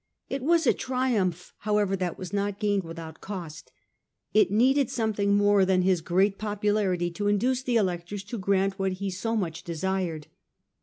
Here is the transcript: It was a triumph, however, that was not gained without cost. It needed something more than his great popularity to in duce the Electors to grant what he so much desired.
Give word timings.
It 0.29 0.41
was 0.41 0.65
a 0.65 0.73
triumph, 0.73 1.53
however, 1.59 1.95
that 1.95 2.17
was 2.17 2.33
not 2.33 2.59
gained 2.59 2.83
without 2.83 3.21
cost. 3.21 3.71
It 4.33 4.49
needed 4.49 4.89
something 4.89 5.35
more 5.35 5.63
than 5.63 5.83
his 5.83 6.01
great 6.01 6.39
popularity 6.39 7.11
to 7.11 7.27
in 7.27 7.37
duce 7.37 7.61
the 7.61 7.75
Electors 7.75 8.23
to 8.23 8.39
grant 8.39 8.79
what 8.79 8.93
he 8.93 9.11
so 9.11 9.35
much 9.35 9.61
desired. 9.63 10.25